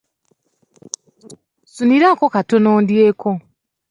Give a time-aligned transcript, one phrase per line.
[1.65, 3.29] Nsuniraako katono ndyeko.